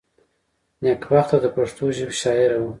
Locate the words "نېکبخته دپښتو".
0.83-1.85